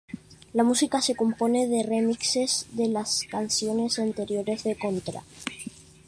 [0.53, 5.21] La música se compone de remixes de las canciones anteriores de Contra.